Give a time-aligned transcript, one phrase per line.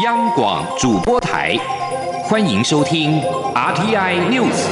[0.00, 1.54] 央广主播台，
[2.24, 3.20] 欢迎收听
[3.54, 4.66] RTI News。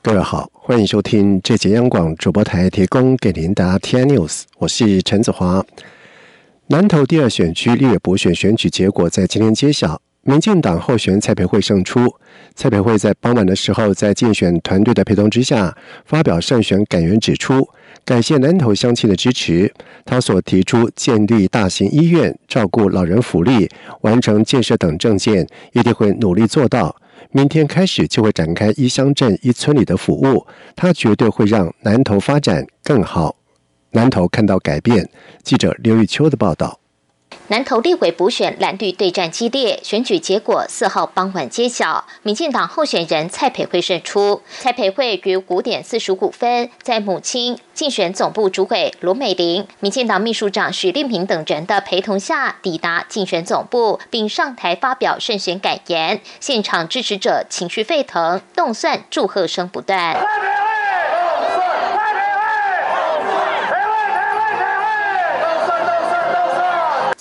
[0.00, 5.62] 各位好，欢迎收听这节央广主播台提供给您的 RTI News，我是陈子华。
[6.68, 10.00] 南投第二选区立委补选选举结果在今天揭晓。
[10.24, 12.14] 民进党候选蔡培慧胜出。
[12.54, 17.68] 蔡培慧在傍晚的时候，在竞选团队的陪同之下，发表胜选感言，指出
[18.04, 19.72] 感谢南投乡亲的支持。
[20.04, 23.68] 他所提出建立大型医院、照顾老人福利、
[24.02, 26.94] 完成建设等政见，一定会努力做到。
[27.30, 33.36] 明天开始就会展开一乡镇一村里的服务，他绝对会让南投发展更好。
[33.92, 35.08] 南投看到改变。
[35.42, 36.81] 记者刘玉秋的报道。
[37.52, 44.40] 南投立委补选蓝绿对战激烈，选举结果四号傍晚揭晓，民进党候选人蔡培慧胜出。
[44.60, 56.22] 蔡培慧于五点四十五分，在母亲、竞选总部主委罗美玲、民进党秘书长许立明等人的陪同下抵达竞选总部，并上台发表胜选感言。
[56.40, 60.16] 现场支持者情绪沸腾，动算祝贺声不断。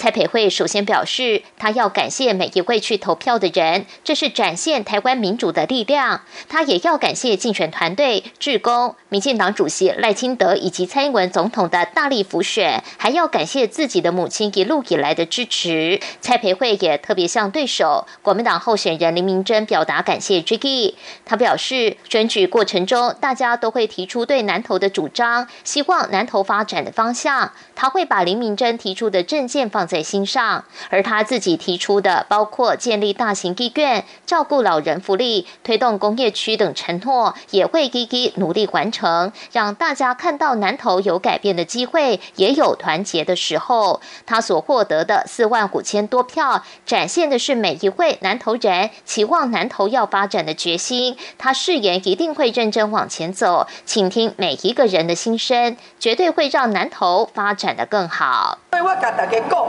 [0.02, 6.22] 蔡培慧首先表示，他要感谢每一位去投票的人，这是展现台湾民主的力量。
[6.50, 16.00] 他也要感谢竞选团队、志工、民进党主席赖清德以及蔡英文总统的大力辅选，还要感谢自己的母亲一路以来的支持。
[16.20, 20.96] 蔡培慧也特别向对手国民党候选人林明珍表达感谢之意。
[21.24, 29.88] 他表示，选举过程中大家都会提出对南投的主张，希望南投发展的方向，他会把林明珍提出的政见放。
[29.92, 44.00] 在心上，而他自己提出的包括建立大型医院、照顾老人福利、推动工业区等承诺，也会一一努力完成，让大家看到南投有改变的机会，也有团结的时候。
[44.26, 51.18] 他所获得的四万五千多票，展现的是每一位南投人期望南投要发展的决心。
[51.38, 58.60] 他誓言一定会认真往前走，倾听每一个人的心声，绝对会让南投发展的更好。
[58.82, 59.66] 我甲大家讲。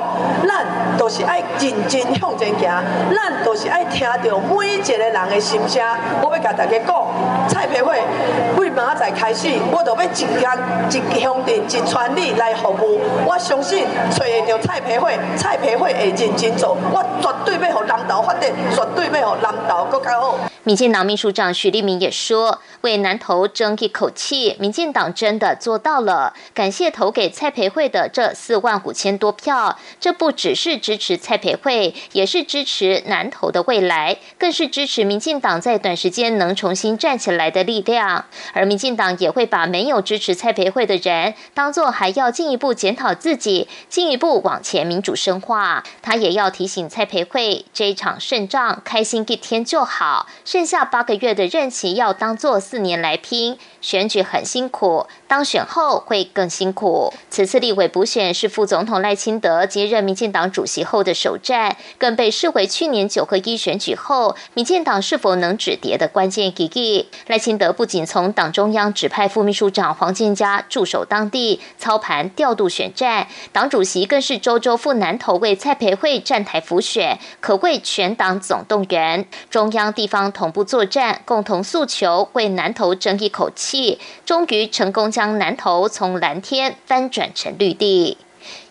[0.47, 0.67] 咱
[0.99, 2.83] 都是爱认真向前行，
[3.15, 5.83] 咱都是爱听到每一个人的心声。
[6.23, 7.07] 我要甲大家讲，
[7.49, 8.01] 蔡培慧
[8.59, 10.51] 为明仔载开始，我就要一天
[10.91, 13.01] 一乡镇一村里来服务。
[13.27, 20.35] 我相信找会到蔡培慧，蔡培慧会认真做，我绝对要互南投发展，绝对要互南投更加好。
[20.65, 26.35] 民进党秘书长许立明也说，为南投争一口气，民进党真的做到了。
[26.55, 38.27] 感谢投给蔡培慧的这四万五千多票，这不只是支持蔡培慧，也是支持南投的未来，更是支持民进党在短时间能重新站起来的力量。
[38.53, 45.83] 而民进党也会把没有支持蔡培慧的人，当作还要进一步检讨自己，进一步往前民主深化。
[46.01, 50.29] 他也要提醒蔡培慧，这一场胜仗，开心一天就好。
[50.53, 57.11] 剩下八个月的任期要当做四年来拼，选举很辛苦，当选后会更辛苦。
[57.31, 66.53] 此次立委补选是副总统赖清德接任民进党主席后的首战，更被视为去年九合一选举后民进党是否能止跌的关键。
[67.29, 79.27] 赖清德不仅从党中央指派副秘书长黄建佳驻守当地操盘调度选战，党主席更是周周赴南投为蔡培慧站台辅选，可谓全党总动员。
[79.49, 80.31] 中央地方。
[80.43, 88.19] 同步作战，共同诉求，为南投争一口气，终于成功将南投从蓝天翻转成绿地。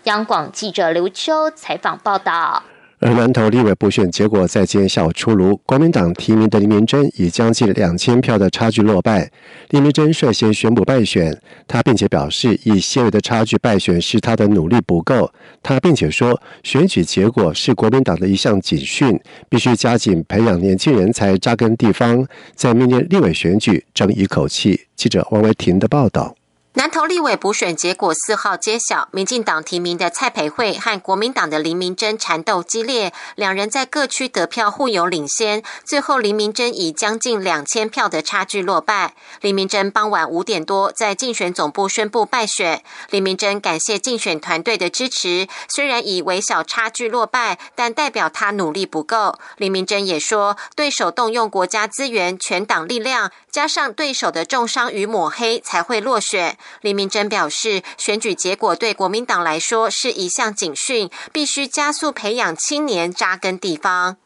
[0.03, 2.63] 央广记者刘秋采访报道。
[3.03, 9.31] 而南投立委补选结果在今天下午出炉，国民党提名的林明珍以将近两千票的差距落败。
[9.69, 11.35] 林明珍率先宣布败选，
[11.67, 15.31] 他并且表示以些微的差距败选是他的努力不够。
[15.63, 19.19] 他并且说，选举结果是国民党的一项警讯，
[19.49, 24.79] 必须加紧培养年轻人才，扎根地方，在明年立委选举争一口气。
[24.95, 26.35] 记者王维婷的报道。
[26.73, 39.15] 南投立委补选结果四号揭晓，民进党提名的蔡培慧和国民党的林明珍缠斗激烈，两人在各区得票互有领先，最后林明珍以将近两千票的差距落败。
[39.41, 42.81] 林明珍傍晚五点多在竞选总部宣布败选。
[43.09, 49.37] 林明珍感谢竞选团队的支持，虽然以微小差距落败，但代表他努力不够。
[49.57, 56.57] 林明珍也说，对手动用国家资源、全党力量，加上对手的重伤与抹黑，才会落选。
[56.81, 64.17] 李明珍表示，选举结果对国民党来说是一项警讯，必须加速培养青年扎根地方。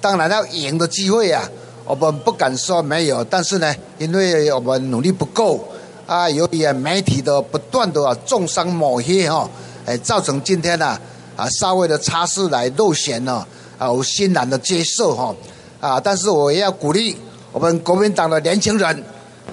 [0.00, 1.48] 当然要赢的机会啊！
[1.84, 5.66] 我们不敢说没有，但是呢，因为我们努力不够
[6.06, 9.48] 啊，由于媒体的不断的啊重伤抹黑哈，
[9.86, 10.98] 哎，造成今天呢
[11.34, 13.46] 啊稍微的差事来露馅了
[13.78, 15.34] 啊，我欣然的接受哈
[15.80, 17.16] 啊，但是我也要鼓励
[17.52, 19.04] 我们国民党的年轻人，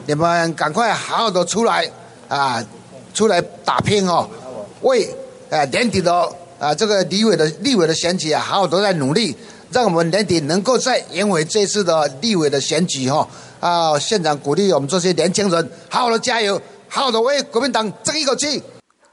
[0.06, 1.90] 你们赶快好好的出来
[2.28, 2.66] 啊，
[3.14, 4.28] 出来打拼哦，
[4.82, 5.10] 为
[5.50, 6.30] 呃年底的
[6.60, 9.36] 啊这个立委的立委的选举啊，好好的在努力。
[9.72, 13.28] 让我们年底能够在赢回这次的立委的选举哈
[13.60, 14.00] 啊！
[14.00, 18.62] 现场鼓励我们这些年轻人，好好的加油，好好的为国民党争一口气。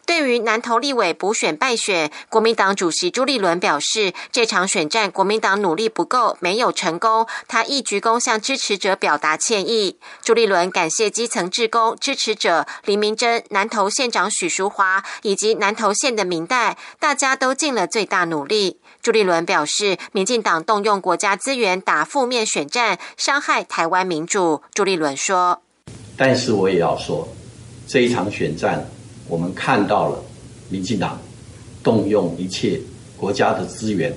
[0.05, 7.27] 对于南投立委补选败选，国民党主席朱立伦表示，这场选战国民党努力不够，没有成功。
[7.47, 9.97] 他一鞠躬向支持者表达歉意。
[10.23, 18.79] 朱立伦感谢基层志工支持者林明珍、南投县长许淑华以及南投县的民代，大家都尽了最大努力。
[19.01, 24.63] 朱立伦表示，民进党动用国家资源打负面选战，伤害台湾民主。
[24.75, 25.63] 朱立伦说
[26.17, 27.29] ：“但是我也要说，
[27.89, 28.89] 这一场选战，
[29.33, 30.23] 我们看到了
[30.69, 31.19] 民进党
[31.83, 32.79] 动用一切
[33.17, 34.15] 国家的资源，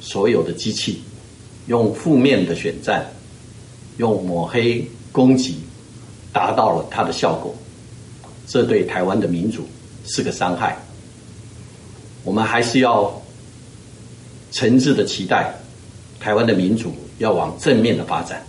[0.00, 1.02] 所有的机器，
[1.66, 3.04] 用负面的选战，
[3.96, 5.56] 用抹黑攻击，
[6.32, 7.52] 达到了它的效果。
[8.46, 9.66] 这对台湾的民主
[10.06, 10.76] 是个伤害。
[12.22, 13.12] 我们还是要。”
[14.52, 15.52] 诚挚的期待，
[16.20, 18.44] 台湾的民主要往正面的发展。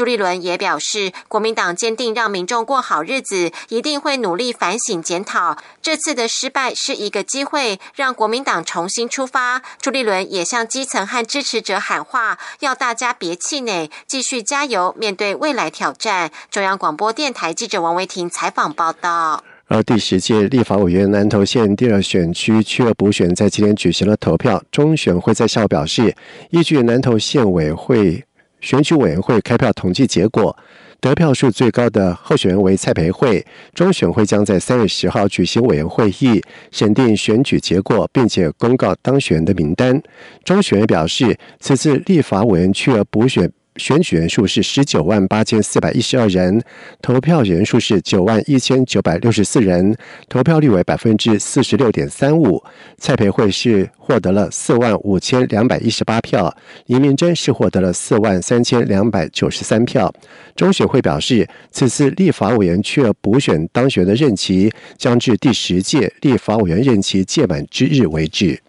[0.00, 5.58] 朱立伦也表示，国民党坚定让民众过好日子，一定会努力反省检讨。
[5.82, 9.60] 这次的失败是一个机会，让国民党重新出发。
[9.78, 16.30] 朱立伦也向基层和支持者喊话，要大家别气馁，继续加油，面对未来挑战。
[16.50, 19.44] 中央广播电台记者王维婷采访报道。
[19.66, 24.60] 而第十届立法委员南投县第二选区区额补选在今天举行了投票。
[24.72, 26.16] 中选会在校表示，
[26.50, 28.24] 依据南投县委会
[28.60, 30.56] 选举委员会开票统计结果，
[31.00, 33.44] 得票数最高的候选人为蔡培慧。
[33.74, 40.00] 中选会将在三月十号举行委员会议，审定选举结果，并且公告当选人的名单。
[40.44, 43.50] 中选会表示，此次立法委员区额补选。
[43.76, 46.62] 选举人数是十九万八千四百一十二人，
[47.00, 49.96] 投票人数是九万一千九百六十四人，
[50.28, 52.62] 投票率为百分之四十六点三五。
[52.98, 56.54] 蔡培慧是获得了四万五千两百一十八票，
[56.86, 60.12] 李明珍是获得了四万三千两百九十三票。
[60.54, 68.60] 中选会表示，此次立法委员缺补选当选的任期将至第十届立法委员任期届满之日为止。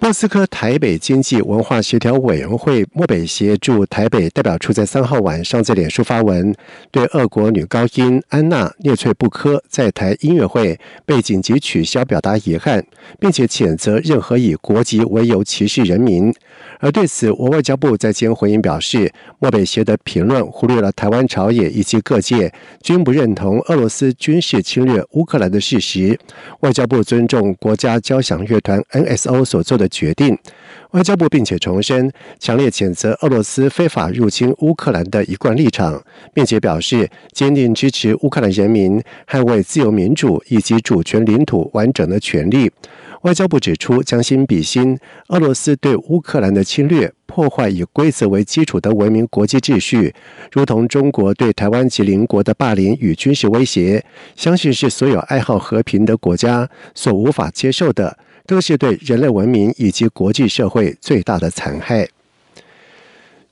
[0.00, 6.54] 莫斯科台北经济文化协调委员会莫北协驻台北代表处在三号晚上在脸书发文，
[6.92, 12.84] 对俄国女高音安娜涅翠布科在台音乐会被紧急取消表达遗憾，
[13.18, 16.32] 并且谴责任何以国籍为由歧视人民。
[16.78, 26.16] 而对此，我外交部在今回应表示，莫北协的评论忽略了台湾朝野以及各界均不认同俄罗斯军事侵略乌克兰的事实。
[26.60, 30.38] 外交部尊重国家交响乐团 NSO 所做的决定。
[30.92, 36.02] 外交部并且重申，强烈谴责俄罗斯非法入侵乌克兰的一贯立场，
[36.32, 42.70] 并且表示坚定支持乌克兰人民捍卫自由民主以及主权领土完整的权利。
[43.22, 44.96] 外交部指出，将心比心，
[45.28, 50.14] 俄罗斯对乌克兰的侵略破坏以规则为基础的文明国际秩序，
[50.52, 54.04] 如同中国对台湾及邻国的霸凌与军事威胁，
[54.36, 58.16] 相信是所有爱好和平的国家所无法接受的，
[58.48, 62.08] 都是对人类文明以及国际社会最大的残害。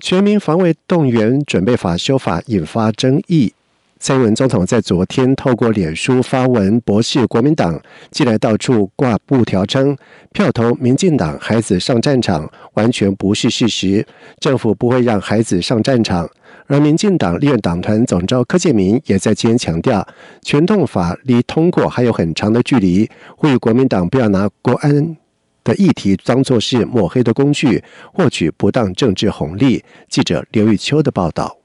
[0.00, 3.52] 全民防卫动员准备法修法引发争议。
[3.98, 9.96] 蔡英文总统在昨天透过脸书发文驳斥国民党近来到处挂布条，称
[10.32, 14.06] 票投民进党孩子上战场完全不是事实，
[14.38, 16.28] 政府不会让孩子上战场。
[16.66, 20.06] 而民进党立院党团总召柯建明也在今天强调，
[20.42, 25.16] 全动法离通过还有很长的距离，呼吁国民党不要拿国安
[25.64, 29.82] 的议题当作是抹黑的工具，获取不当政治红利。
[30.10, 31.56] 记者刘玉秋的报道。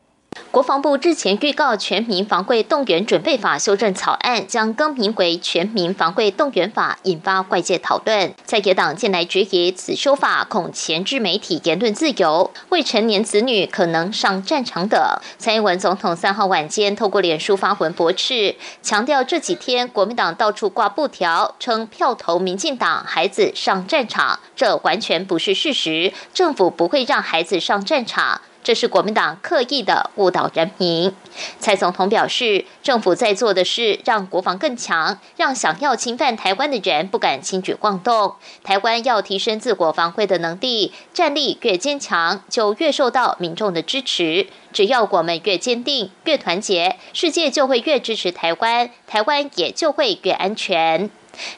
[0.52, 8.34] 国防部日前预告，《全民防卫动员准备法》修正草案将更名为《全民防卫动员法》，引发外界讨论。
[8.44, 15.02] 在野党近来质疑此修法恐前置媒体言论自由、未成年子女可能上战场等。
[15.38, 28.42] 蔡英文总统三号晚间透过脸书发文驳斥，强调这几天国民党到处挂布条，称票投民进党孩子上战场，这完全不是事实，政府不会让孩子上战场。
[28.64, 31.14] 这是国民党刻意的误导人民。
[31.60, 38.36] 蔡总统表示，政府在做的是让国防更强，让想要侵犯台湾的人不敢轻举妄动。
[38.64, 44.48] 台湾要提升自我防卫的能力，战力越坚强，就越受到民众的支持。
[44.72, 51.10] 只要我们越坚定、越团结，世界就会越支持台湾，台湾也就会越安全。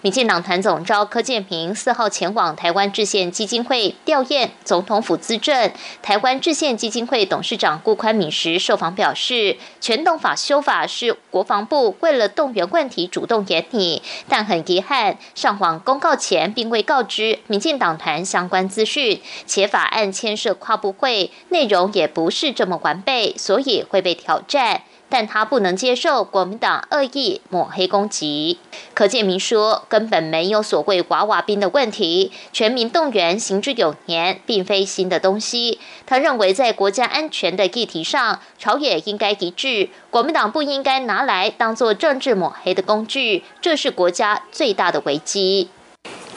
[0.02, 5.72] 民进党团总召柯建平四号前往台湾制宪基金会吊唁总统府资政。
[6.02, 24.84] 台湾制宪基金会董事长顾宽敏时受访表示，全动法修法是国防部为了动员问题主动研拟，但很遗憾，上网公告前并未告知民进党团相关资讯，且法案牵涉跨部会，内容也不是这么完备，所以会被挑战。
[25.14, 28.58] 但他不能接受国民党恶意抹黑攻击。
[28.96, 35.80] 柯建明说，根本没有所谓娃娃兵的问题，全民动员行之有年，并非新的东西。
[36.08, 45.70] 他认为，在国家安全的议题上，朝野应该一致，国民党不应该拿来当做政治抹黑的工具，这是国家最大的危机。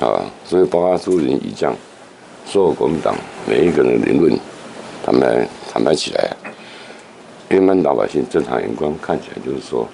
[0.01, 1.75] 啊，所以包括朱人以将，
[2.45, 3.17] 所有国民党
[3.49, 4.39] 每一个人的言论，
[5.03, 6.36] 他们坦白起来。
[7.49, 9.87] 一般老百姓正常眼光看起来，就是说，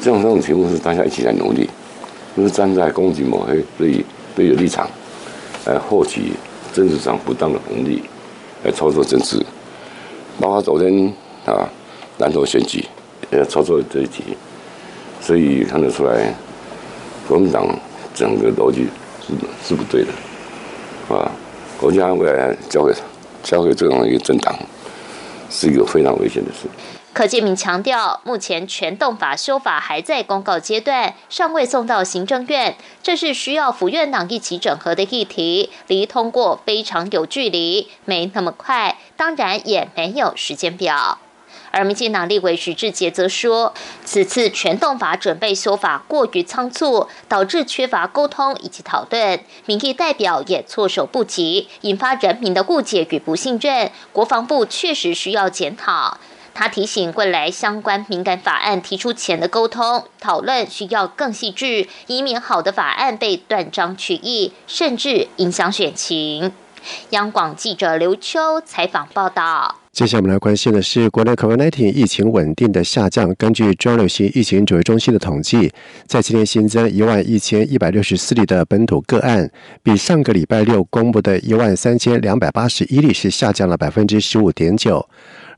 [0.00, 1.68] 这种这种题目是大家一起来努力，
[2.36, 4.04] 就是站在攻击抹黑对
[4.36, 4.88] 对有立场，
[5.66, 6.32] 来获取
[6.72, 8.02] 政治上不当的红利，
[8.62, 9.44] 来操作政治。
[10.38, 11.12] 包括昨天
[11.46, 11.68] 啊，
[12.18, 12.84] 南投选举
[13.32, 14.22] 也操作这一题，
[15.20, 16.32] 所以看得出来，
[17.26, 17.66] 国民党
[18.14, 18.86] 整个逻辑
[19.20, 19.34] 是
[19.66, 21.30] 是不对的，啊，
[21.78, 22.94] 国家未来交给
[23.42, 24.54] 交给这样一个政党。
[25.50, 26.68] 是一个非常危险的事。
[27.12, 41.18] 柯建明强调，目前全动法修法还在公告阶段，尚未送到行政院，这是需要府院党一起整合的议题，离通过非常有距离，没那么快，当然也没有时间表。
[41.70, 43.72] 而民进党立委许志杰则说，
[44.04, 53.90] 此次全动法准备修法过于仓促，导致缺乏沟通以及讨论，民意代表也措手不及，引发人民的误解与不信任。
[54.12, 56.18] 国防部确实需要检讨。
[56.52, 66.52] 他提醒，未来相关敏感法案提出前的沟通讨论需要更细致，以免好的法案被断章取义，甚至影响选情。
[67.10, 69.76] 央广记者刘秋采访报道。
[69.92, 73.34] 接下来我们来关心的是国内 COVID-19 疫情稳定的下降。
[73.34, 75.72] 根据中央流行疫情指挥中心的统计，
[76.06, 79.50] 在今天新增一万一千一百六十四例的本土个案，
[79.82, 85.04] 比上个礼拜六公布的一万三千两百八十一例是下降了百分之十五点九。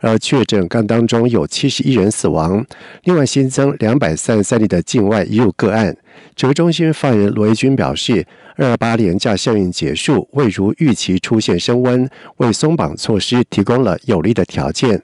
[0.00, 2.64] 而确诊个当中有七十一人死亡，
[3.04, 5.94] 另外新增两百三十三例的境外移入个案。
[6.36, 8.26] 指挥中心发言人罗义军表示。
[8.54, 15.02] 二二八连假效应结束，未如预期出现升温，为松绑措施提供了有利的条件。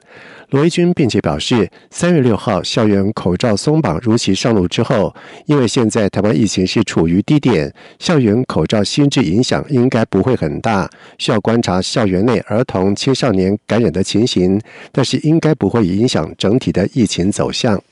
[0.51, 5.15] 罗伊军并且表示，三月六号校园口罩松绑如期上路之后，
[5.47, 14.61] 因为现在台湾疫情是处于低点，校园口罩心智影响应该不会很大，需要观察校园内儿童青少年感染的情形，
[14.93, 17.83] 但是应该不会影响整体的疫情走向。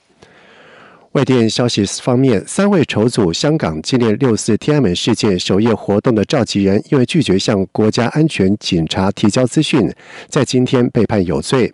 [1.13, 9.91] 外电消息方面，三位筹组香港纪念六四天安门事件首页活动的召集人，因为拒绝向国家安全警察提交资讯，
[10.29, 11.73] 在今天被判有罪。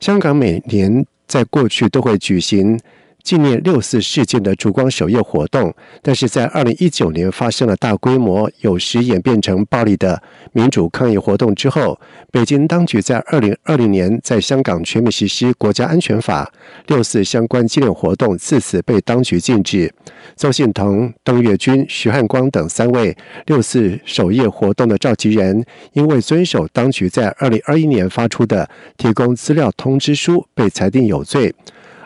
[0.00, 2.78] 香港每年在过去都会举行。
[3.22, 10.20] 纪念六四事件的烛光守夜活动，但是在二零一九年发生了大规模、有时演变成暴力的
[10.52, 11.98] 民主抗议活动之后，
[12.30, 16.52] 北京当局在二零二零年在香港全面实施国家安全法，
[16.86, 19.92] 六四相关纪念活动自此被当局禁止。
[20.36, 31.54] 邹信同、邓月军、徐汉光等三位六四守夜活动的召集人，因为遵守当局在二零二一年发出的提供资料通知书，被裁定有罪。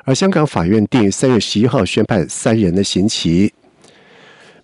[0.07, 3.53] 而香港法院定三月十一号宣判三人的刑期。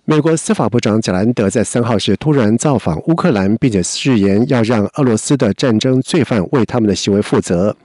[0.05, 7.75] 美国司法部长贾兰德在三号时突然造访乌克兰，并且誓言要让俄罗斯的战争罪犯为他们的行为负责。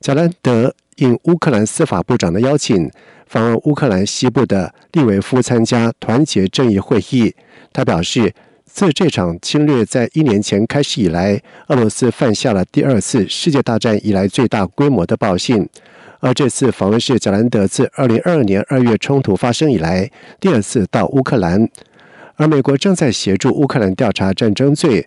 [0.00, 2.90] 贾兰德应乌克兰司法部长的邀请，
[3.28, 7.32] 访问乌克兰西部的利维夫参加团结正义会议。
[7.72, 8.34] 他表示，
[8.64, 15.68] 自这场侵略在一年前开始以来，俄罗斯犯下了第二次世界大战以来最大规模的暴行。
[16.20, 21.68] 而这次访问是贾兰德自二零二二年二月冲突发生以来第二次到乌克兰，
[22.36, 25.06] 而美国正在协助乌克兰调查战争罪。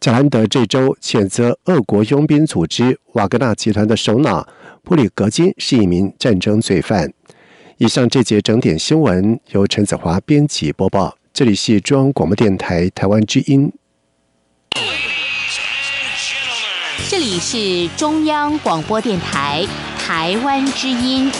[0.00, 4.48] 贾兰德这周谴责俄国佣兵组织瓦格纳集团的首脑
[4.82, 7.12] 普里格金是一名战争罪犯。
[7.76, 13.72] 以上这节整点新闻由陈子华编辑播报，这里是中央广播电台台湾之音。
[17.08, 19.66] 这里是中央广播电台
[20.10, 21.30] 台湾之音。